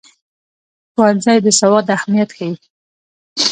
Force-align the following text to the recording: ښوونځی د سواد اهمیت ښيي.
ښوونځی 0.93 1.37
د 1.45 1.47
سواد 1.59 1.85
اهمیت 1.97 2.29
ښيي. 2.37 2.55